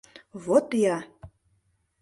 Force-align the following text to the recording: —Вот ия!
—Вот 0.43 0.67
ия! 0.81 0.97